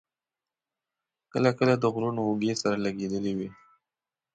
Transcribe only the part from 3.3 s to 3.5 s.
وې.